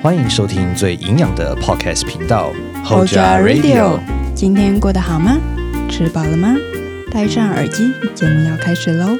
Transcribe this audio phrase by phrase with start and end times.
[0.00, 2.52] 欢迎收听最营养的 Podcast 频道
[2.84, 4.00] Hoja Radio。
[4.32, 5.36] 今天过得好吗？
[5.90, 6.54] 吃饱了吗？
[7.10, 9.18] 戴上耳机，节目要开始喽！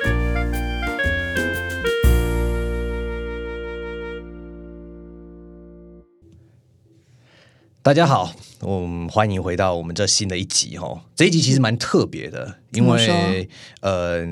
[7.83, 11.01] 大家好，我们欢迎回到我们这新的一集哦。
[11.17, 13.49] 这一集其实蛮特别的，因为
[13.81, 14.25] 呃。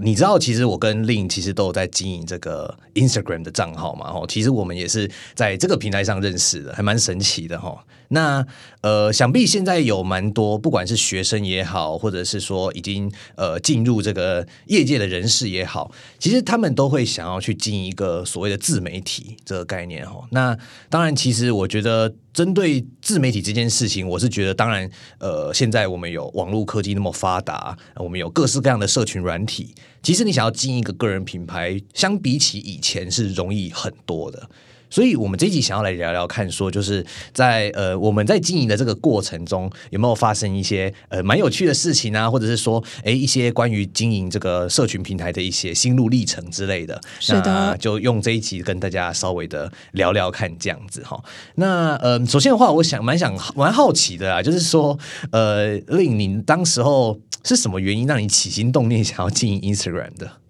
[0.00, 4.10] 你知道，其实我跟令其实都有在经营这个 Instagram 的账号嘛？
[4.10, 7.84] 吼，其实我们也是在这个平台上认识的，还蛮神奇的哈。
[8.12, 8.46] 那
[8.80, 20.26] 呃，想必现在有蛮多，不管是学生也好，或者是说已经呃进入这个业界的人士也好，其实他们都会想要去经营一个所谓的自媒体这个概念哈。
[20.30, 20.56] 那
[20.88, 22.14] 当然，其实我觉得。
[22.32, 24.88] 针对自媒体这件事情，我是觉得，当然，
[25.18, 34.48] 呃，现在我们有网络科技那么发达，我们有各式各样的社群软体，其实你想要经营一个个人品牌，相比起以前是容易很多的。
[34.92, 47.00] 所以，我们这集想要来聊聊看，说就是在呃，我们在经营的这个过程中，有没有发生一些呃蛮有趣的事情啊，或者是说，哎，一些关于经营这个社群平台的一些心路历程之类的。
[47.18, 51.18] 是的，就用这一集跟大家稍微的聊聊看，这样子哈。
[51.54, 54.98] 那呃，首先的话，我想蛮想蛮好奇的啊，就是说，
[55.30, 60.41] 呃，令你当时候是什么原因让你起心动念想要经营 Instagram 的？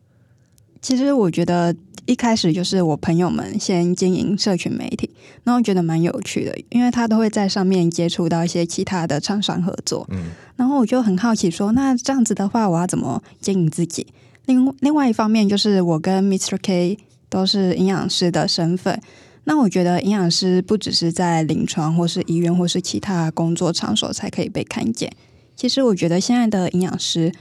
[0.82, 1.74] 其实我觉得。
[2.04, 5.08] 一开始就是我朋友们先经营社群媒体，
[5.44, 10.04] 然后觉得蛮有趣的，因为他都会在上面接触到一些其他的厂商合作。
[10.10, 10.24] 嗯，
[10.56, 14.04] 然后我就很好奇说，那这样子的话，我要怎么经营自己？
[14.46, 19.00] 另另外一方面就是我跟 Mr K 都是营养师的身份，
[19.44, 25.12] 那我觉得营养师不只是在临床或是医院或是其他工作场所才可以被看见。
[25.54, 27.32] 其实我觉得现在的营养师。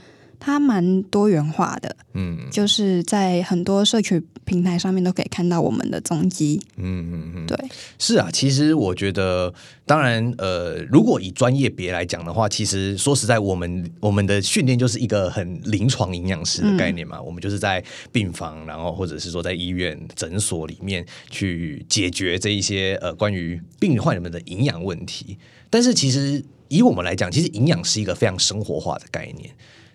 [0.44, 7.56] 它蛮多元化的，嗯，就是在很多社群平台上面都可以看到我们的踪迹，嗯嗯嗯，对，
[7.96, 9.54] 是啊，其实我觉得，
[9.86, 17.80] 当然，呃，如果以专业别来讲的话，其实说实在，我们我们的训练就是一个很临床营养师的概念嘛，我们就是在
[18.10, 25.38] 病房，然后或者是说在医院诊所里面去解决这一些呃关于病患人们的营养问题。
[25.70, 29.48] 但是其实以我们来讲，其实营养是一个非常生活化的概念。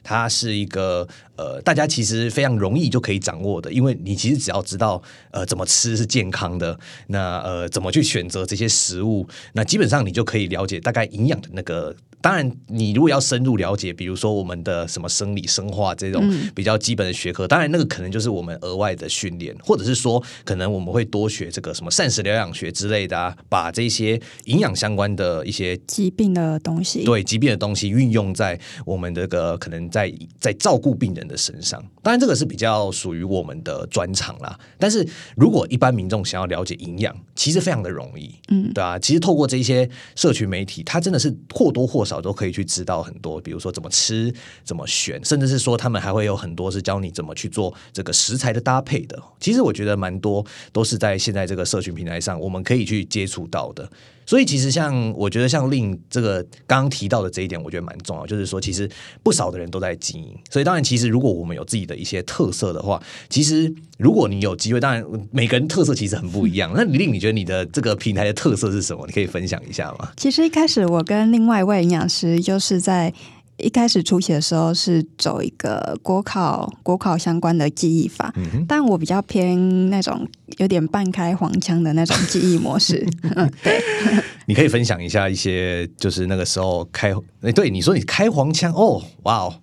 [0.08, 11.94] 它是一个呃，大家其实非常容易就可以掌握的，因为你其实只要知道呃怎么吃是健康的，那呃怎么去选择这些食物，那基本上你就可以了解大概营养的那个。
[12.20, 31.84] 当然，你如果要深入了解，比如说我们的什么生理、生化这种比较基本的学科，当然那个可能就是我们额外的训练，或者是说可能我们会多学这个什么膳食疗养学之类的啊，把这些营养相关的一些疾病的东西，对疾病的东西运用在我们这个可能在在照顾病人的身上。
[32.04, 34.58] 当然，这个是比较属于我们的专长啦。
[34.78, 49.22] 但是如果一般民众想要了解营养，其实非常的容易，嗯，对啊，其实透过这些社群媒体，它真的是或多或少都可以去知道很多，比如说怎么吃、怎么选，甚至是说他们还会有很多是教你怎么去做这个食材的搭配的。
[49.40, 53.90] 其实我觉得蛮多都是在现在这个社群平台上，我们可以去接触到的。
[54.28, 58.88] 所以其实像我觉得像令这个刚刚提到的这一点，我觉得蛮重要，就是说其实
[59.24, 60.38] 不少的人都在经营。
[60.52, 66.72] 所以当然，其实如果我们有自己的一些特色的话，其实如果你有机会，当然每个人特色其实很不一样。
[66.76, 69.06] 那令你觉得你的这个平台的特色是什么？
[69.08, 70.12] 你可以分享一下吗？
[70.18, 73.14] 其实一开始我跟另外一位营养师就是在。
[73.58, 78.34] 一开始初期的时候是走一个国考国考相关的记忆法，
[78.68, 83.06] 但我比较偏那种有点半开黄腔的那种记忆模式。
[83.64, 83.82] 对，
[84.46, 89.62] 你可以分享一下一些，就是那个时候开，哎，对，你说你开黄腔哦，哇哦。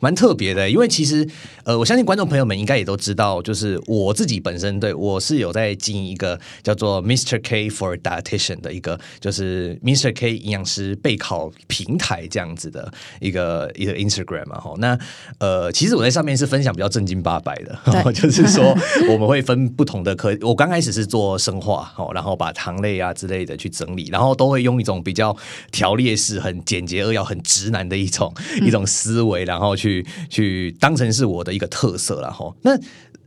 [0.00, 1.28] 蛮特别的，因为其实，
[1.64, 12.90] 呃，我相信观众朋友们应该也都知道，就是我自己本身对我是有在经营一个叫做 Mr K for Dietitian 的一个，就是 Mr K 营养师备考平台这样子的
[13.20, 14.98] 一个一个 Instagram 嘛，哈，那
[15.38, 17.78] 呃，其实我在上面是分享比较正经八百的，
[18.14, 18.74] 就是说
[19.10, 25.36] 我们会分不同的科，我刚开始是做生化，哦，然后把糖类啊之类的去整理，然后都会用一种比较
[25.70, 28.32] 条列式、很简洁扼要、很直男的一种
[28.62, 29.89] 一种思维，然后去。
[29.90, 32.78] 去去当成是我的一个特色了哈，那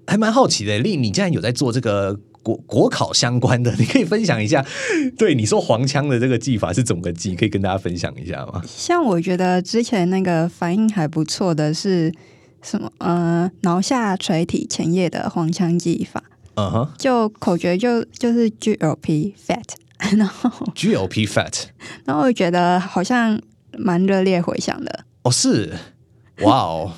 [0.07, 0.79] 还蛮好奇的。
[0.79, 4.65] 丽，你既然有在做这个国国考相关的，你可以分享一下，
[5.17, 8.61] 对你说黄腔的这个技法是怎么个技，可以跟大家分享一下吗？
[8.67, 12.13] 像我觉得之前那个反应还不错的是
[12.61, 12.91] 什么？
[12.99, 16.23] 呃，挠下垂体前叶的黄腔技法，
[16.55, 21.63] 嗯哼，就口诀就就是 GLP fat，然后 GLP fat，
[22.03, 23.39] 然后我觉得好像
[23.77, 25.05] 蛮热烈回响的。
[25.23, 25.71] 哦，是。
[26.41, 26.91] 哇哦，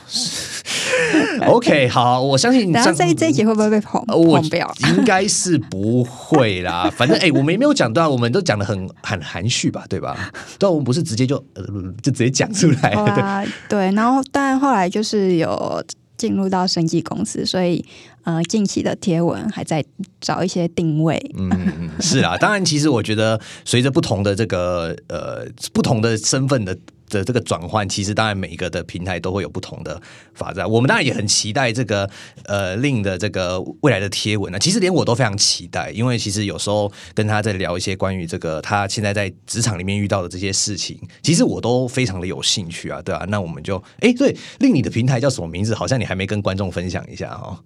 [1.48, 2.72] OK，好，我相信。
[2.72, 4.74] 然后这这一集会不会被捧捧掉？
[4.96, 6.90] 应该是不会啦。
[6.96, 10.32] 反正哎，我们也没有讲到，我们都讲的很很含蓄吧，对吧？
[10.58, 11.64] 但我们不是直接就呃
[12.02, 12.96] 就直接讲出来。
[12.96, 15.84] 对对，然后但后来就是有
[16.18, 17.84] 进入到生技公司，所以
[18.24, 19.84] 呃，近期的贴文还在
[20.22, 21.22] 找一些定位。
[21.38, 26.76] 嗯，是啊，当然，其实我觉得随着不同的这个呃不同的身份的。
[27.10, 30.02] 的这个转换，其实当然每一个的平台都会有不同的
[30.34, 30.70] 发展。
[30.70, 32.10] 我们当然也很期待这个
[32.46, 34.60] 呃令的这个未来的贴文呢。
[34.60, 45.76] 其实连我都非常期待，因为其实有时候跟他在聊一些关于这个他现在在职场里面遇到的这些事情，其实我都非常的有兴趣啊，对啊，那我们就哎，对，令你的平台叫什么名字？
[45.76, 47.60] 好像你还没跟观众分享一下哦。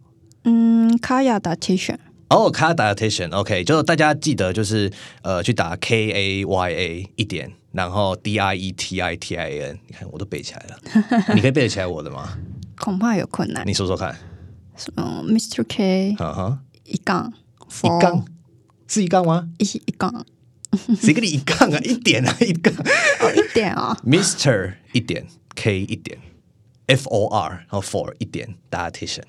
[0.43, 1.97] 嗯，Kaya Datition。
[2.29, 4.91] 哦，Kaya Datition，OK，就是大家记得就是
[5.23, 7.51] 呃去打 K A Y A 一点。
[7.71, 10.79] 然后 D I E T I T I N，你看我都背起来了，
[11.35, 12.35] 你可以背得起来我的吗？
[12.79, 13.63] 恐怕有困难。
[13.67, 14.17] 你说说看。
[14.75, 17.31] 什么？Mr K，哈哈，一杠，
[17.83, 18.25] 一杠，
[18.87, 19.49] 是一杠吗？
[19.59, 20.25] 一一杠，
[20.99, 21.77] 谁跟你一杠啊？
[21.83, 23.95] 一点啊，一杠，哦，一点啊。
[24.03, 26.17] Mr 一点，K 一点
[26.87, 29.25] ，F O R，然后 For 一点，Dietitian。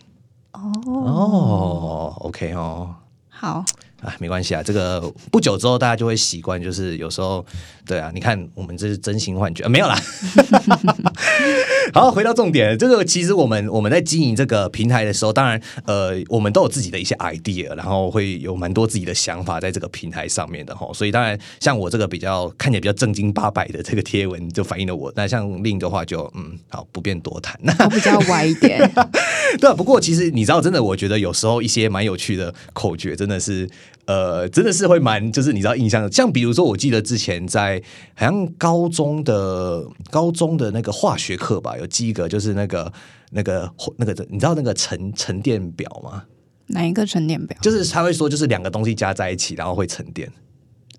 [0.52, 2.94] 哦哦，OK 哦，
[3.28, 3.64] 好。
[4.02, 5.00] 啊，没关系啊，这个
[5.30, 7.44] 不久之后大家就会习惯，就是有时候，
[7.86, 9.98] 对啊，你看我们这是真心幻觉，没有啦。
[11.92, 20.88] 好，回到重点，这个其实我们我们在经营这个平台的时候，当然呃，我们都有自己的一些 idea，然后会有蛮多自己的想法在这个平台上面的哈。
[20.94, 25.12] 所以当然，像我这个比较看起来比较正经八百的这个贴文，就反映了我。
[25.16, 27.58] 那像另一个话，就嗯，好，不便多谈。
[27.62, 28.78] 那比较歪一点。
[29.60, 33.68] 对啊，不过其实你知道，真的，我觉得有时候一些蛮有趣的口诀，真的是。
[34.06, 37.80] 呃，真的是会蛮，就是你知道印象，像比如说，我记得之前在
[38.14, 42.92] 好像高中的高中的那个化学课吧，有记一个，就是那个
[43.30, 46.24] 那个那个，你知道那个沉沉淀表吗？
[46.66, 47.56] 哪一个沉淀表？
[47.60, 50.28] 就是他会说，就是两个东西加在一起，然后会沉淀。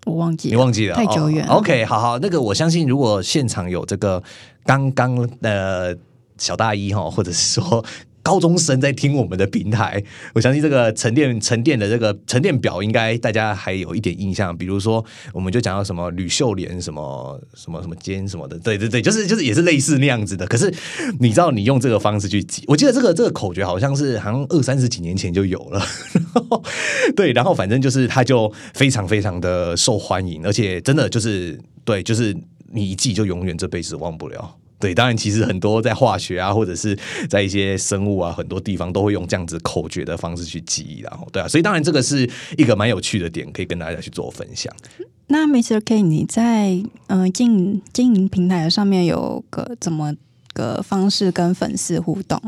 [0.05, 0.95] 我忘记，你忘记了？
[0.95, 1.45] 太久远。
[1.47, 4.23] OK，好好，那个我相信，如果现场有这个
[4.63, 5.97] 刚刚的
[6.37, 7.83] 小大一哈，或者是说。
[8.23, 10.03] 高中生在听我们的平台，
[10.33, 14.55] 我相信这个沉淀沉淀的这个沉淀表，应该大家还有一点印象。
[14.55, 15.03] 比如说，
[15.33, 20.45] 我们就讲到什么吕秀莲什么什么什么坚什么的，对对对，就是就是也是类似那样子的。
[20.47, 20.73] 可是
[21.19, 25.81] 你知道，你用这个方式去记，我记得这个这个口诀好像是好像二三十几年前就有了。
[27.15, 32.35] 对，然后反正就是它就非常非常的受欢迎，而且真的就是对，就是
[32.71, 34.57] 你一记就永远这辈子忘不了。
[34.81, 36.97] 对，当然，其实很多在化学啊，或者是
[37.29, 44.73] 在一些生物啊，很多地方都会用这样子口诀的方式去记忆，然后对啊，所以当然这个是一个蛮有趣的点，可以跟大家去做分享。
[45.27, 50.13] 那 Mr K，你在嗯经营经营平台上面有个怎么
[50.53, 52.41] 个方式跟粉丝互动？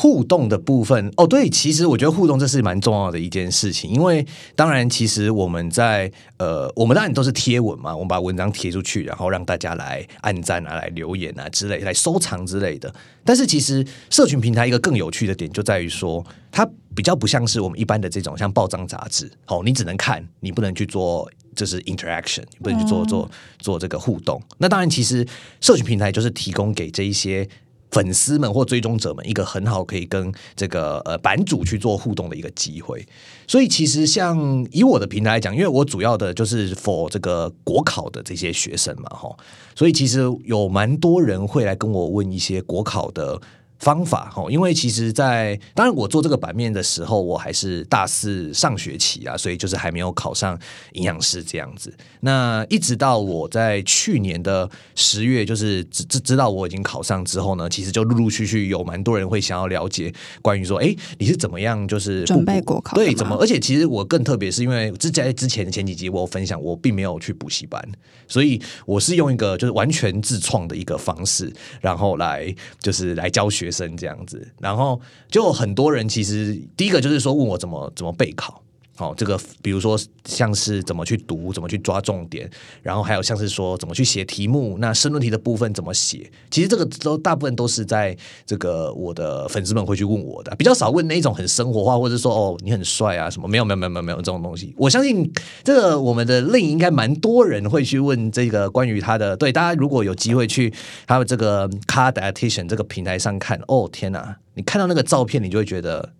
[0.00, 4.24] 互动的部分哦，对，其实我觉得互动这是蛮重要的一件事情，因为
[4.54, 12.94] 当然，其实我们在呃，我们当然都是贴文嘛，我们把文章贴出去，然后让大家来按赞啊、来留言啊之类、来收藏之类的。
[13.24, 23.28] 但是，其实社群平台一个更有趣的点就在于说，它比较不像是我们一般的这种像报章杂志，哦，你只能看，你不能去做就是 interaction，不能去做做
[23.58, 24.40] 做这个互动。
[24.58, 25.26] 那当然，其实
[25.60, 27.48] 社群平台就是提供给这一些。
[27.90, 33.06] 粉丝们或追踪者们一个很好可以跟这个呃版主去做互动的一个机会，
[33.46, 39.36] 所以其实像以我的平台来讲，因为我主要的就是 for 这个国考的这些学生嘛，哈，
[39.74, 43.40] 所以其实有蛮多人会来跟我问一些国考的。
[43.78, 50.58] 方法哦，因为其实，在当然我做这个版面的时候，我还是大四上学期啊，所以就是还没有考上
[50.94, 51.94] 营养师这样子。
[52.20, 62.96] 那一直到我在去年的十月，就是知知知道我已经考上之后呢，其实就陆陆续续有蛮多人会想要了解关于说，哎，你是怎么样就是准备国考？
[62.96, 63.36] 对，怎么？
[63.36, 67.80] 而且其实我更特别是因为之在之前前几集我分享，我并没有去补习班，
[68.26, 73.67] 所以我是用一个就是完全自创的一个方式，然后来就是来教学。
[73.68, 74.98] 学生这样子，然后
[75.30, 78.62] 就很多人其实第一个就是说问我怎么怎么备考。
[78.98, 82.50] 哦，这个比如说像是怎么去读，怎么去抓重点，
[82.82, 86.30] 然后还有像是说怎么去写题目，那申论题的部分怎么写？
[86.50, 93.46] 其实这个都大部分都是在这个我的粉丝们会去问我的，比较少问那种很生活化，或者说哦你很帅啊什么？
[93.46, 94.74] 没有没有没有没有没有这种东西。
[94.76, 99.36] 我相信这个我们的另应该蛮多人会去问这个关于他的。
[99.36, 100.74] 对大家如果有机会去
[101.06, 106.12] 他的这个 carditation 这个平台上看，哦天哪，你看到那个照片，你就会觉得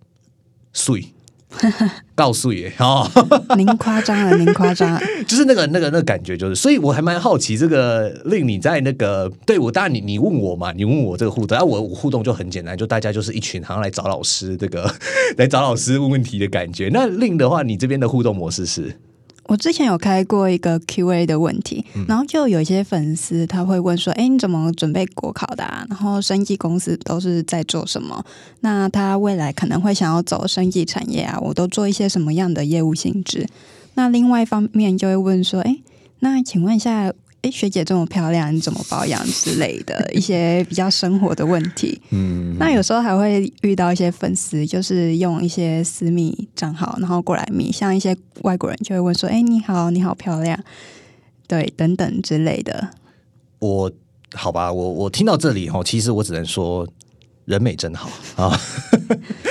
[0.72, 1.04] 碎。
[2.14, 3.08] 告诉也哦，
[3.56, 14.92] 您夸张了，您夸张了， 就是那个那个那个感觉，就是，所以我还蛮好奇，这个令你在那个对我，当然你你问我嘛，你问我这个互动，啊，我我互动就很简单，就大家就是一群好像来找老师，这个
[15.38, 16.90] 来找老师问问题的感觉。
[16.92, 18.98] 那令的话，你这边的互动模式是？
[19.48, 25.64] 我之前有开过一个 Q&A 的问题，然后就有一些粉丝他会问说：“哎，你怎么准备国考的？
[25.64, 25.86] 啊？
[25.88, 28.22] 然后生技公司都是在做什么？
[28.60, 31.38] 那他未来可能会想要走生技产业啊？
[31.40, 33.48] 我都做一些什么样的业务性质？
[33.94, 35.78] 那另外一方面就会问说：哎，
[36.20, 42.00] 那请问一下。”哎，学姐这么漂亮，你怎么保养之类的一些比较生活的问题。
[42.10, 50.58] 嗯，那有时候还会遇到一些粉丝，就是用一些私密账号，然后过来密，像一些外国人就会问说：“哎，你好，你好漂亮。”
[51.46, 52.90] 对，等等之类的。
[53.60, 53.90] 我
[54.34, 56.86] 好吧，我我听到这里哈，其实我只能说
[57.44, 58.60] 人美真好啊。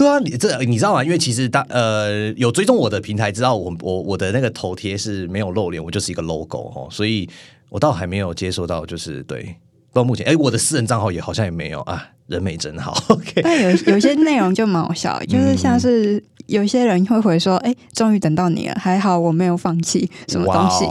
[0.00, 1.04] 对啊，你这你知道吗？
[1.04, 7.28] 因为其实大呃有追踪我的平台，知道我我我的那个头贴是没有露脸，我就是一个 logo 哦，所以
[7.68, 9.54] 我倒还没有接受到，就是对。
[9.92, 12.08] 到目前，哎，我的私人账号也好像也没有啊。
[12.26, 13.42] 人美真好，OK。
[13.42, 20.86] 但有有些内容就蛮好笑，就是像是有些人会回说：“哎，终于等到你了，还好我没有放弃什么东西。”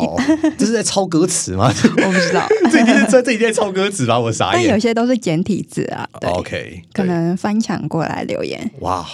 [0.60, 1.72] 这是在抄歌词吗？
[1.72, 4.20] 我不知道， 这一定这这一定在抄歌词吧？
[4.20, 4.56] 我傻眼。
[4.56, 6.82] 但有些都是简体字啊对，OK。
[6.92, 8.70] 可能翻墙过来留言。
[8.82, 9.08] 哇，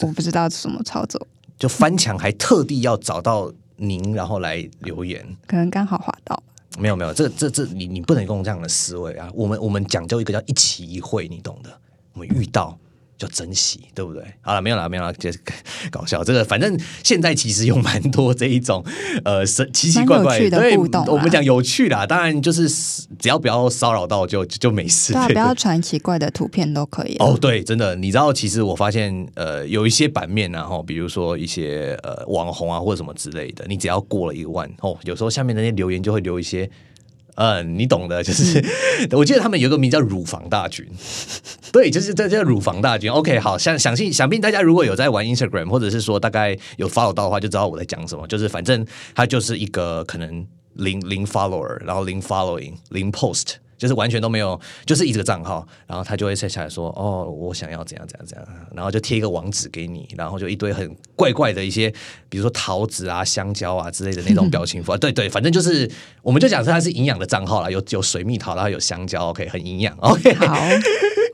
[0.00, 1.26] 我不知道什么操作，
[1.58, 6.42] 就翻墙还特地要找到您，然后来留言，可能刚好滑到。
[6.78, 9.30] 没有没有，这这这你你不能用这样的思维啊！
[9.34, 11.70] 我们我们讲究一个叫一期一会，你懂的。
[12.12, 12.78] 我们遇到。
[13.18, 14.22] 就珍惜，对不对？
[14.40, 15.38] 好了，没有了，没有了，就是
[15.90, 16.22] 搞笑。
[16.22, 18.84] 这个反正现在其实有蛮多这一种
[19.24, 21.04] 呃神奇奇怪怪的互动。
[21.08, 22.68] 我们讲有趣啦，当然就是
[23.18, 25.12] 只要不要骚扰到就就没事。
[25.12, 27.16] 对，不要传奇怪的图片都可以。
[27.18, 36.68] 哦，对，真的，你知道，其实我发现呃有一些版面然后比如说一些呃网红啊或者什么之类的，你只要过了一万哦，有时候下面那些留言就会留一些。
[37.36, 38.62] 嗯，你懂的，就是
[39.16, 40.86] 我记得他们有个名叫“乳房大军”，
[41.72, 43.08] 对，就是这叫“乳房大军”。
[43.12, 48.26] OK，好，相相信想必大家如果有在玩 Instagram，或者是说大概有 follow 到的话，就知道我在讲什么。
[48.26, 53.54] 就是反正他就是一个可能零零 follower，然后零 following，零 post。
[53.78, 61.90] 就是完全都没有，就是一个账号，然后他就会写下来说：“哦，我想要怎样怎样怎样。”然后就贴一个网址给你，然后就一堆很怪怪的一些，
[62.28, 64.96] 比如说桃子啊、香蕉啊之类的那种表情符。
[64.98, 65.90] 对对，反正就是
[66.22, 70.34] 我们就讲说它是营养的账号啦，有有水蜜桃，然后有香蕉，OK，很营养，OK。
[70.34, 70.54] 好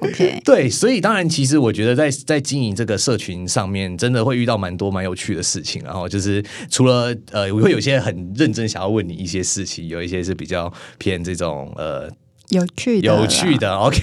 [0.01, 0.41] ，OK。
[0.47, 5.83] 对，所以当然，其实我觉得在在经营这个社群上面，真的会遇到蛮多蛮有趣的事情。
[5.83, 12.09] 然后就是除了呃，我会有些很认真想要问你一些事情，有一些是比较偏这种呃。
[12.53, 14.01] 有趣的，有趣的，OK，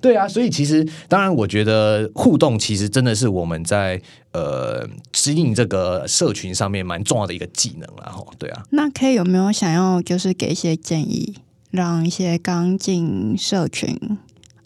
[0.00, 4.00] 对啊，所以其实当然，我觉得互动其实真的是我们在
[4.32, 8.62] 呃适应这个社群上面蛮重要的一个技能，然后对啊。
[8.70, 11.36] 那 K 有没有想要就是给一些建议，
[11.70, 13.96] 让一些刚进社群，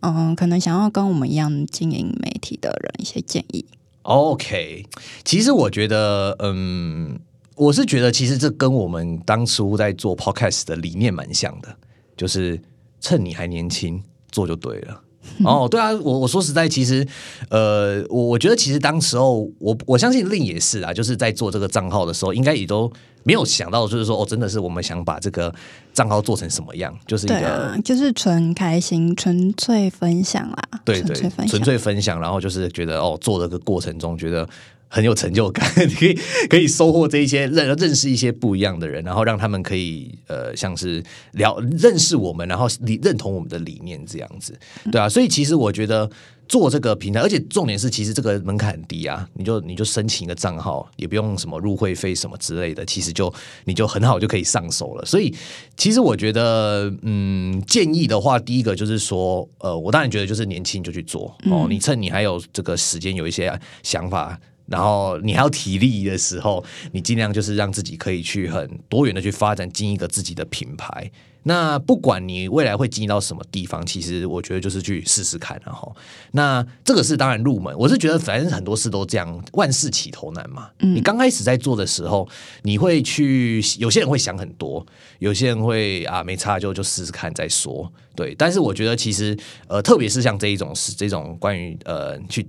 [0.00, 3.64] 嗯，可能想要跟我们一样经营媒体的人一些建议
[4.02, 4.86] ？OK，
[5.24, 7.20] 其实我觉得，嗯，
[7.56, 11.76] 我是觉得其实这跟我们当初在做 Podcast 的理念蛮像的，
[12.16, 12.60] 就是。
[13.00, 15.02] 趁你还年轻做就对了
[15.44, 17.06] 哦，对啊，我我说实在，其实
[17.50, 22.90] 呃，我我觉得其实当时候我我相信令也是啊，就是在做这个账号的时候，应该也都
[23.22, 25.54] 没有想到，就是说哦，真的是我们想把这个
[25.92, 31.14] 账号做成什么样，就是一个就是纯开心、纯粹分享啦，对对，
[31.46, 34.48] 纯粹分享，然后就是觉得哦，做的个过程中觉得。
[34.92, 35.64] 很有成就感，
[35.96, 36.18] 可以
[36.48, 41.02] 可以收获这一些认认识一些不一样的人，然后让他们可以呃像是
[41.34, 44.58] 了认识我们，然后理认同我们的理念这样子，
[44.90, 46.10] 对啊，所以其实我觉得
[46.48, 53.32] 做这个平台，而且重点是其实这个门槛很低啊，你就你就申请一个账号，也不用什么入会费什么之类的，其实就
[53.66, 55.04] 你就很好就可以上手了。
[55.06, 55.32] 所以
[55.76, 64.36] 其实我觉得，嗯，建议的话，第一个就是说，呃，我当然觉得就是年轻就去做哦，你趁你还有这个时间，有一些想法。
[64.70, 71.10] 然后你还有体力的时候，你尽量就是让自己可以去很多元的去发展，经营一个自己的品牌。
[71.42, 75.96] 那不管你未来会经营到什么地方，其实我觉得就是去试试看，然后
[76.32, 77.74] 那这个是当然入门。
[77.78, 80.68] 我是觉得反正很多事都这样，万事起头难嘛。
[80.78, 82.28] 你刚开始在做的时候，
[82.62, 84.86] 你会去有些人会想很多，
[85.18, 87.90] 有些人会啊没差就就试试看再说。
[88.14, 89.34] 对，但是我觉得其实
[89.66, 92.46] 呃，特别是像这一种是这种关于呃去。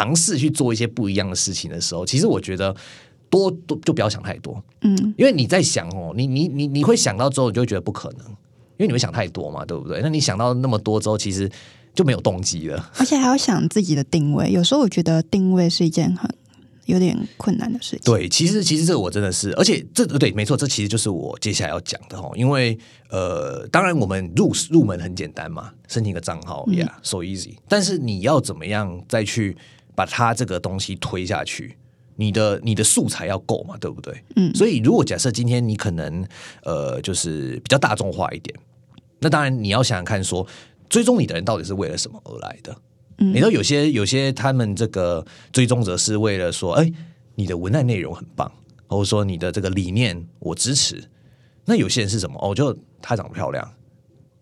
[0.00, 2.74] 尝试去做一些不一样的事情的时候，其实我觉得
[3.28, 8.26] 多多就不要想太多，嗯，因为你在想哦，你你你你会想到之后，你就会觉得不可能，
[8.78, 10.00] 因为你会想太多嘛，对不对？
[10.02, 11.50] 那你想到那么多之后，其实
[11.94, 12.90] 就没有动机了。
[12.96, 16.28] 而且还要想自己的定位，有时候我觉得定位是一件很
[16.86, 18.00] 有点困难的事情。
[18.04, 22.32] 对，其实其实这个我真的是，而且这对没错，这其实就是我接下来要讲的哦。
[22.34, 22.76] 因为
[23.10, 27.56] 呃，当然我们入入门很简单嘛，申请个账号，Yeah，so easy。
[27.68, 29.56] 但是你要怎么样再去
[29.94, 31.76] 把它这个东西推下去？
[32.16, 34.22] 你的你的素材要够嘛，对不对？
[34.36, 34.54] 嗯。
[34.54, 36.26] 所以如果假设今天你可能
[36.64, 38.54] 呃，就是比较大众化一点，
[39.20, 40.46] 那当然你要想想看，说
[40.88, 42.76] 追踪你的人到底是为了什么而来的？
[43.18, 46.90] 你知道有些有些他们这个追踪者是为了说，哎，
[47.34, 48.50] 你的文案内容很棒，
[48.86, 51.02] 或者说你的这个理念我支持。
[51.66, 52.38] 那有些人是什么？
[52.42, 53.70] 哦，就他长得漂亮，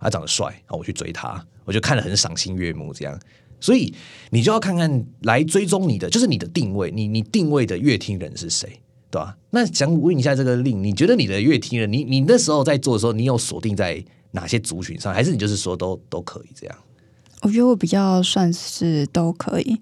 [0.00, 3.18] 他长得帅，我去追他，我就看了很赏心悦目，这样。
[3.60, 3.92] 所以
[4.30, 8.68] 你就要看看来追踪你的，就是你的定位，你你定位的乐听人是谁，
[9.10, 9.36] 对吧？
[9.50, 16.76] 那想问一下这个令，你觉得你的乐听人，你你那时候在做的时候，你有锁定在哪些族群上，还是你就是说都都可以这样？
[17.42, 19.78] 我觉得我比较算是都可以，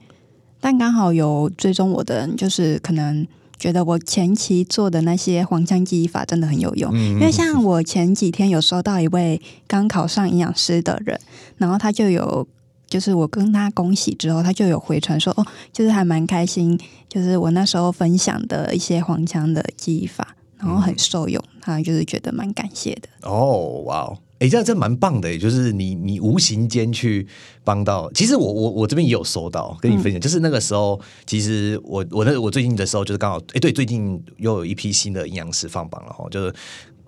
[0.60, 3.26] 但刚好有追踪我的人，就是可能
[3.58, 6.94] 觉得我前期做的那些黄腔记忆法真的很有用。
[6.94, 11.18] 因为像我前几天有收到一位刚考上营养师的人，
[11.56, 12.46] 然后他就有，
[12.88, 16.78] 就是我跟他恭喜之后，他就有回传说，哦，就是还蛮开心，
[17.08, 23.08] 就是我那时候分享的一些黄腔的记忆法，然后很受用，他就是觉得蛮感谢的。
[23.22, 24.18] 哦，哇哦。
[24.38, 27.26] 哎，这样真蛮棒的，就是你你无形间去
[27.64, 28.12] 帮到。
[28.12, 36.54] 其实我我我这边也有收到，跟你分享，就是那个时候，其实我我那我最近的时候，就是刚好，哎，对，最近又有一批新的营养师放榜了哈，就是。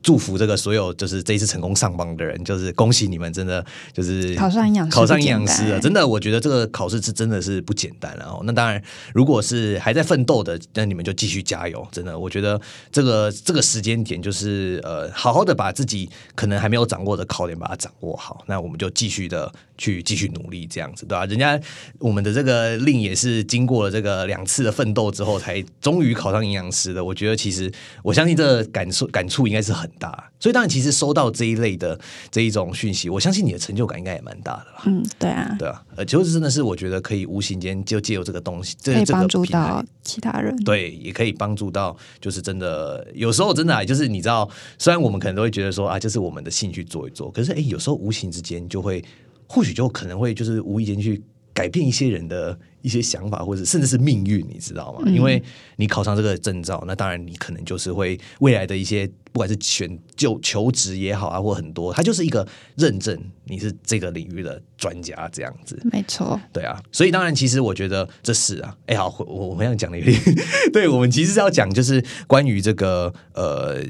[0.08, 3.62] 祝福这个所有就是这一次成功上榜的人，就是恭喜你们，真的
[3.92, 5.78] 就是考上营养考上营养师了。
[5.78, 8.16] 真的，我觉得这个考试是真的是不简单。
[8.18, 11.86] 然后，那当然，如果是还在奋斗的，那你们就继续加油。
[11.92, 12.58] 真的，我觉得
[12.90, 18.42] 这个这个时间点就是呃，好好的把自己可能还没有掌握的考点把它掌握好。
[18.46, 21.26] 那我们就继续的去继续努力，这样子对吧？
[21.26, 21.58] 人家
[21.98, 27.04] 我们的这个令也是经过了这个两次的奋斗之后，才终于考上营养师的。
[27.04, 27.70] 我觉得其实
[28.02, 29.88] 我相信这个感受感触应该是很。
[29.98, 31.98] 大，所以当然，其实收到这一类的
[32.30, 34.82] 这一种讯息，我相信你的成就感应该也蛮大的吧？
[34.86, 49.02] 嗯，对啊，对啊，呃，就是真的是我觉得可以无形间就借由这个东西，可以帮助到其他人，对，也可以帮助到，就是真的有时候真的啊，就是你知道，虽然我们可能都会觉得说啊，就是我们的兴趣做一做，可是哎，有时候无形之间就会，
[49.48, 51.20] 或许就可能会就是无意间去
[51.52, 52.56] 改变一些人的。
[52.80, 55.10] 一些想法，或者甚至是命运，你知道吗？
[55.10, 55.42] 因为
[55.76, 65.76] 你考上这个证照，那当然你可能就是会未来的一些，不管是选就求职也好啊，或很多，它就是一个认证，你是这个领域的专家这样子。
[65.90, 70.16] 没错，对啊，所以当然，其实我觉得这是啊，哎，好，我我们要讲的有点，
[70.72, 73.82] 对我们其实是要讲，就是关于这个呃，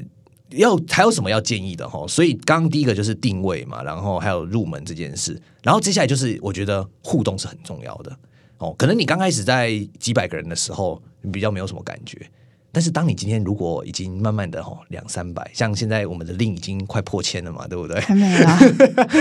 [0.51, 2.05] 要还有什么要建议的哈。
[2.07, 8.15] 所以刚刚第一个就是定位嘛，然后还有入门这件事，然后接下来就是我觉得互动是很重要的。
[8.57, 12.29] 哦，可能你刚开始在几百个人的时候，你比较没有什么感觉。
[12.71, 17.99] 但是当你今天如果已经慢慢的哈两三百，像现在我们的令已经快破千了嘛，对不对？
[18.01, 18.47] 还没有。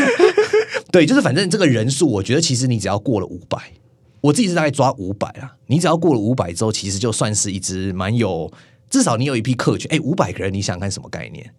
[0.92, 3.72] 对，就是反正这个人数，我觉得其实你只要过了五百，
[4.20, 5.56] 我自己是大概抓五百啊。
[5.66, 8.52] 你只要过了五百之后，其实就算是一只蛮有，
[8.90, 9.90] 至少你有一批客群。
[9.90, 11.50] 哎，五百个人，你想看什么概念？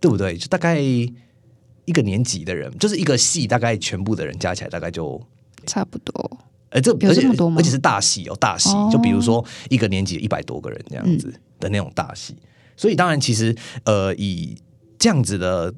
[0.00, 0.36] 对不对？
[0.36, 5.20] 就大概一个年级的人，就是一个系，大概全部的人加起来，大概就
[5.66, 6.38] 差不多。
[6.70, 12.36] 哎，这而且而且是大戏哦，大戏就比如说一个年级一百多个人这样子的那种大戏，
[12.76, 14.54] 所以当然其实呃以
[14.98, 15.74] 这样子的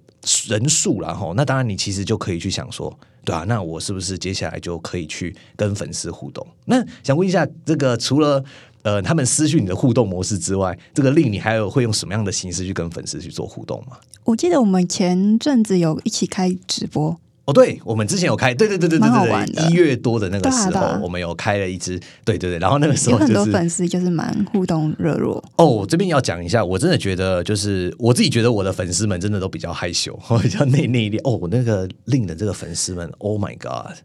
[0.49, 6.45] 人数然后那当然你其实就可以去想说，对啊，那我是不是接下来就可以去跟粉丝互动？
[6.65, 8.45] 那想问一下，这个除了
[8.83, 13.97] 呃他们失去你的互动模式之外，这个令你还有会用什么样的形式去跟粉丝去做互动吗？
[14.25, 17.19] 我记得我们前阵子有一起开直播。
[17.47, 25.43] 哦，对，我们之前有开，对对对对对对，一月多的那个时候，我们有开了一支，对对对，然后那个时候有很多粉丝就是蛮互动热络。
[25.57, 31.19] 哦，这边要讲一下，我真的觉得就是我自己觉得我的粉丝们真的都比较害羞， 比较内内敛。
[31.25, 33.97] 哦，我那个令的这个粉丝们，Oh my God，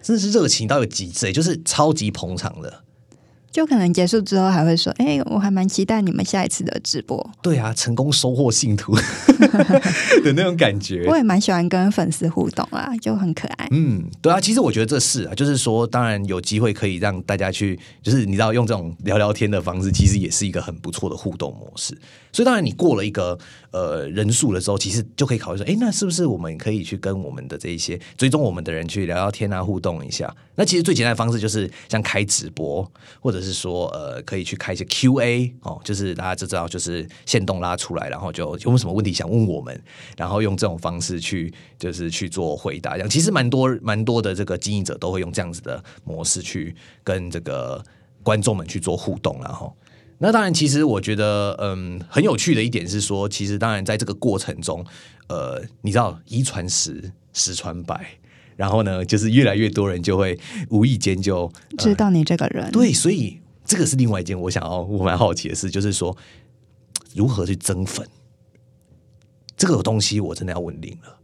[0.00, 2.72] 真的是热情到有极致，就是超级捧场的。
[3.50, 7.30] 就可能结束之后还会说，哎，我还蛮期待你们下一次的直播。
[7.42, 8.94] 对啊，成功收获信徒
[10.22, 11.06] 的那种感觉。
[11.08, 13.68] 我也蛮喜欢跟粉丝互动啊，就很可爱。
[13.70, 21.96] 嗯，对啊，其实我觉得这是啊，就是说，当然有机会可以让大家去，就是你知道用这种聊聊天的方式，其实也是一个很不错的互动模式。
[22.36, 23.38] 所以当然你过了一个
[23.70, 30.30] 呃人数的时候，其实就可以考虑说，哎，那是不是我们可以去跟我们的这一些追踪我们的人去聊聊天啊，互动一下？
[30.56, 33.40] 那其实最简单的方式就是像开直播或者。
[33.46, 39.80] 是说呃可以去开一些 Q&A 哦，就是大家就知道就是线动拉出来，然后就有什么问题想问我们，
[40.16, 42.94] 然后用这种方式去就是去做回答。
[42.94, 47.80] 这样其实蛮多蛮多的这个经营者都会用这样子的模式去跟这个
[48.24, 49.72] 观众们去做互动，然后。
[50.18, 54.82] 那当然，其实我觉得，嗯，很有趣的一点是说，其实当然在这个过程中，
[55.28, 58.18] 呃，你知道，一传十，十传百，
[58.56, 60.38] 然后呢，就是越来越多人就会
[60.70, 62.70] 无意间就知道你这个人。
[62.72, 66.16] 对，所以这个是另外一件我想要我蛮好奇的事，就是说
[67.14, 68.08] 如何去增粉
[69.54, 71.18] 这个东西，我真的要问令了，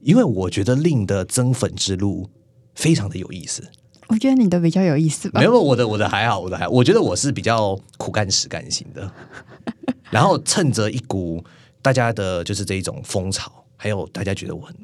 [0.00, 2.30] 因为我觉得令的增粉之路
[2.74, 3.62] 非常的有意思。
[4.12, 5.40] 我觉得你的比较有意思吧？
[5.40, 9.10] 没有，我的我的还好，我的还，我觉得我是比较苦干实干型的。
[10.12, 11.42] 然后趁着一股
[11.80, 14.76] 大家的就是这一种风潮，还有大家觉得我很，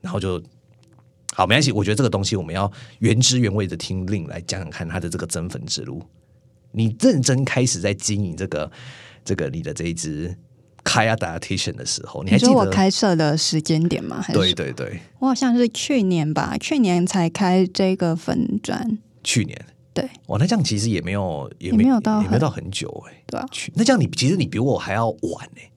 [0.00, 0.42] 然后就
[1.34, 1.72] 好没关系。
[1.72, 6.02] 我觉得这个东西我们要原汁原味的听令来讲讲看他的这个增粉之路。
[6.72, 8.72] 你认真开始在经营这个
[9.22, 10.34] 这个你的这一支。
[10.84, 14.22] 开 adaptation 的时候，你还记得我开设的时间点吗？
[14.32, 18.98] 对对对，我好像是去年吧，去年才开这个粉砖。
[19.24, 19.58] 去年，
[19.94, 23.22] 对，哇，那这样其实也没有，也没有到，也没有到很久哎。
[23.26, 25.72] 对啊，去那这样你其实你比我还要晚哎，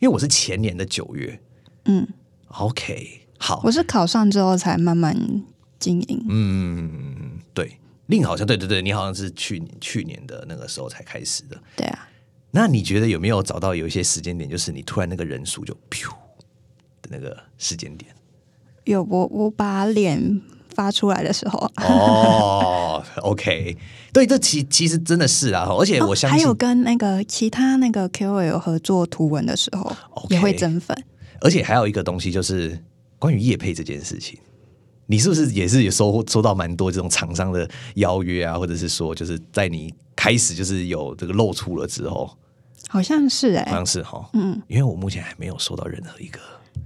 [0.00, 1.40] 因为我是前年的九月。
[1.84, 2.06] 嗯
[2.48, 5.16] ，OK，好，我是考上之后才慢慢
[5.78, 6.26] 经营。
[6.28, 11.56] 嗯，对，另好像对对对，你好像是去年去年的那个时候才开始的。
[11.76, 12.08] 对啊。
[12.56, 16.08] 那你觉得有没有找到有一些时间点，就是你突然那个人数就噗
[17.02, 18.10] 的那个时间点？
[18.84, 20.40] 有，我我把脸
[20.74, 21.70] 发出来的时候。
[21.76, 23.76] 哦，OK，
[24.10, 29.94] 对，这其其实真的是啊，而且我相信还有跟那个其他那个 KOL 合作图文的时候，
[30.30, 30.96] 也会增粉。
[31.42, 32.82] 而且还有一个东西，就是
[33.18, 34.38] 关于叶配这件事情，
[35.04, 42.34] 你是不是也是也收收到蛮多这种厂商的邀约啊，或者是说，就是在你开始就是有这个露出了之后。
[42.88, 46.38] 好像是哎，好像是哈，嗯，因为我目前还没有收到任何一个。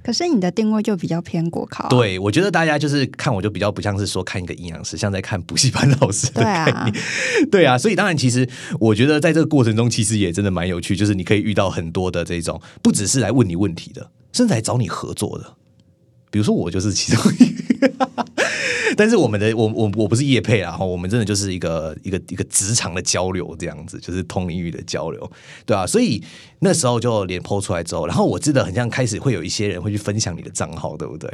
[0.03, 7.05] 可是你的定位就比较偏国考，对我觉得大家就是看我就比较不像是说看一个营养师，像在看补习班老师的概念，
[7.51, 15.55] 对啊，所以当然其实我觉得在这个过程中，其实也真的蛮有趣，就是你可以遇到很多的这种，不只是来问你问题的，甚至来找你合作的，
[16.31, 18.30] 比如说我就是其中一个。
[18.97, 25.31] 但是我们的我我我不是业配啊，哈，我们真的就是一个一个一个职场的交流这样子，就是通领域的交流，
[25.65, 26.23] 对啊，所以
[26.61, 31.29] 那时候就连抛出来之后，然后我记得很像开始会有一些人会去分享你的账号，对不对？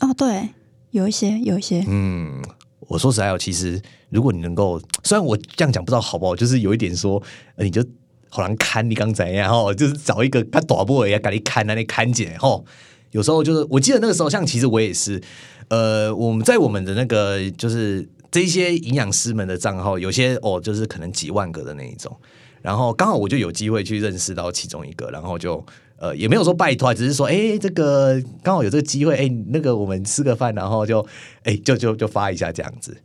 [0.00, 0.48] 哦，对，
[0.90, 1.84] 有一些，有一些。
[1.86, 2.42] 嗯，
[2.80, 7.22] 我说实在，其实如果你能够，虽然我这样讲不知道好不好，就是有一点说，
[7.58, 7.84] 你就
[8.28, 12.64] 好难看你刚怎样，哈，就是找一个他短波也赶紧看那里看见，吼，
[13.12, 15.22] 有时候就是我记得那个时候，像其实我也是。
[15.68, 22.14] 呃，我们在我们的那个就是这些营养师们的账号，有些哦，就是可能几万个的那一种。
[22.62, 25.64] 然后刚好我就有机会去认识到其中一个，然后就
[25.98, 31.06] 呃也没有说拜托，只是说哎，这个刚好有这个机会，哎，那个我们吃个饭，然后就
[31.42, 32.96] 哎就就就发一下这样子。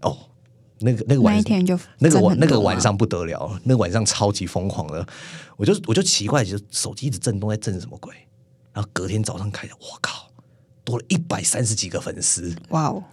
[0.00, 0.16] 哦，
[0.80, 5.06] 那个那个晚一天就那个晚那个晚上不得了，那个晚上超级疯狂的，
[5.56, 8.14] 我就我就奇怪，就手机一直震动，在震什么鬼？
[8.72, 10.27] 然后隔天早上开始，我靠！
[10.88, 13.04] 多了一百三十几个粉丝，哇哦！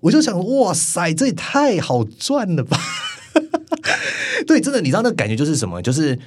[0.00, 2.80] 我就想，哇塞，这也太好赚了吧！
[4.48, 5.82] 对，真的，你知道那感觉就是什么？
[5.82, 6.18] 就是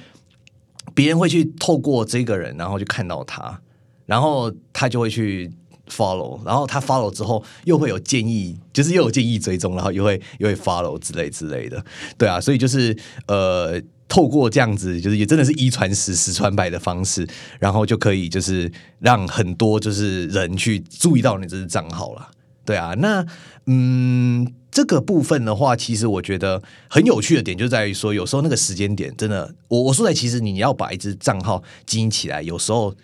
[0.94, 3.60] 别人会去透过这个人，然后就看到他，
[4.06, 5.52] 然后他就会去
[5.88, 11.84] follow，然后他 follow 之后又会有建议，就是又有建议追踪，然后又会又会 follow 之类之类的。
[12.16, 13.82] 对啊，所以就是呃。
[14.08, 17.26] 透过这样子，就是也真的是一传十，十传百的方式，
[17.58, 22.30] 然后就可以就是让很多就是人去注意到你这支账号了。
[22.64, 23.26] 对啊，那
[23.66, 32.94] 嗯，这个部分的话，其实我觉得很有趣的点就在于说，有时候那个时间点真的，我我说的其实你要把一支账号经营起来，有时候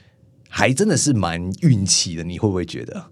[0.48, 2.24] 还真的是蛮运气的。
[2.24, 3.06] 你会不会觉得？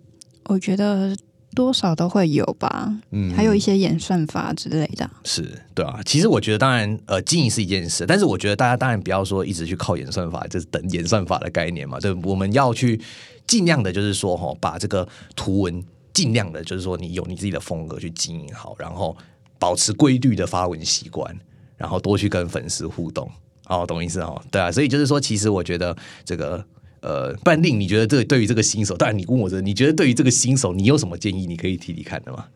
[0.44, 1.14] 我觉得。
[1.58, 5.98] 多少都会有吧，嗯，还有一些演算法之类的，是对啊。
[6.04, 11.98] 其实我觉得，当然，呃，经营是一件事，但是我觉得大家当然不要说一直去靠演算法，就是等演算法的概念嘛。
[11.98, 13.00] 对，我们要去
[13.44, 19.16] 尽量的，就是说哈，把这个图文尽量的，就是说你有你自己的风格去经营好，然后
[19.58, 21.36] 保持规律的发文习惯，
[21.76, 23.28] 然后多去跟粉丝互动，
[23.66, 24.40] 哦，懂意思哦？
[24.52, 26.64] 对啊，所以就是说，其实我觉得这个。
[27.00, 31.46] 呃，半令，你觉得这对于这个新手，当然你问我这，你觉得对于这个新手，你有什么建议？
[31.46, 32.46] 你可以提提看的吗？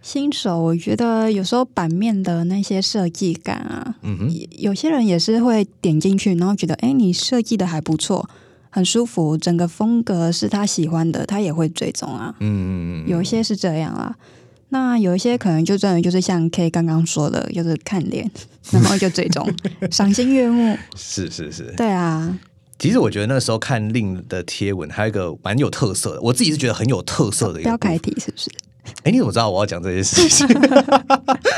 [0.00, 8.28] 新手，我觉得有时候版面的那些设计感啊，嗯哼，有些人也是会点进去，然后觉得，哎，你设计的还不错，
[8.68, 14.16] 很舒服，整个风格是他喜欢的，他也会追踪啊，嗯嗯嗯，有一些是这样啊。
[14.70, 18.28] 那有一些可能就真的就是像 K 刚刚说的，就是看脸，
[18.72, 19.46] 然后就追踪
[19.92, 20.76] 赏心悦目。
[20.96, 22.36] 是是是，对啊。
[22.82, 27.70] 其实我觉得那时候看令的贴文，还有一个蛮有特色的，我自己是觉得很有特色的一个。
[27.70, 28.50] 标楷体是不是？
[29.04, 30.48] 哎，你怎么知道我要讲这件事情？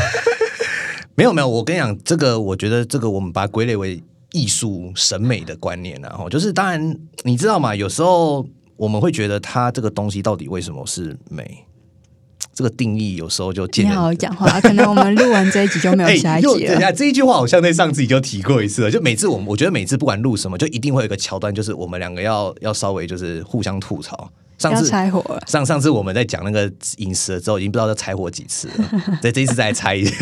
[1.16, 7.74] 没有没有，我跟你讲，这个我觉得这个我们把它归类为艺术审美的观念，然后就是当然你知道吗？
[7.74, 11.64] 有时候我们会觉得它这个东西到底为什么是美？
[12.54, 16.92] 这个定义有时候就见你好好讲话，可能我们录完这一集就没有 下一集了。
[16.92, 18.90] 这一句话好像在上次已经提过一次了。
[18.90, 24.30] 就每次我们，我觉得每次不管录什么，就一定会有一个桥段，就是我们两个要要稍微就是互相吐槽。
[24.56, 25.42] 上次拆火了。
[25.48, 29.18] 上上次我们在讲那个饮食的时候，已经不知道要拆火几次了。
[29.20, 30.14] 对这一次再拆一下，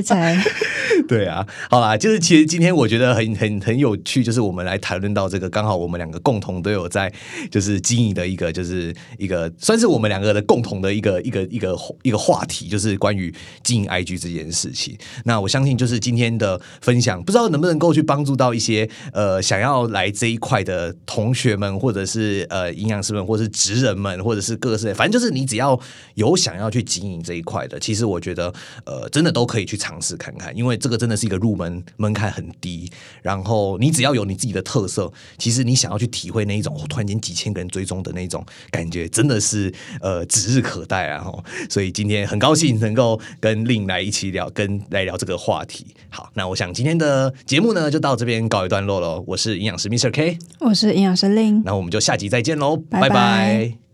[0.00, 0.38] 再拆。
[1.06, 7.10] 对啊，好啦，就是其实今天我觉得很很很有趣，就是我们来谈论到这个，刚好我们两个共同都有在
[7.50, 13.32] 就是经营的一个，就是一个算是我们两个的共同的一个一个一个一个话题，就是关于
[13.62, 14.98] 经营 IG 这件事情。
[15.24, 25.78] 那我相信就是今天的分享，不知道能不能够去帮助到一些呃想要来这一块的同学们，或者是呃营养师们，或者是职人们，或者是各式，反正就是你只要
[26.16, 28.52] 有想要去经营这一块的，其实我觉得
[28.84, 30.98] 呃真的都可以去参尝试看看，因为这个。
[30.98, 32.90] 真的是一个入门门槛很低，
[33.22, 41.24] 然后你只要有你自己的特色，其实你想要去体会那一种突然间几千个人追踪的那种感觉，真的是呃指日可待啊！
[41.70, 45.86] 所以今天很高兴能够跟令来一起聊，跟来聊这个话题。
[46.10, 49.22] 好，那我想今天的节目呢就到这边告一段落了。
[49.24, 53.87] 我是营养师 Mr K，我是营养师令，那我们就下集再见喽，拜拜。